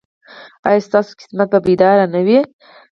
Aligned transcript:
ایا 0.67 0.85
ستاسو 0.87 1.11
قسمت 1.19 1.47
به 1.51 1.59
بیدار 1.67 1.97
نه 2.13 2.21
وي؟ 2.27 2.39